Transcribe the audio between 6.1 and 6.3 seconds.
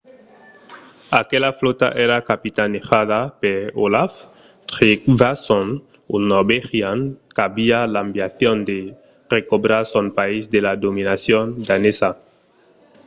un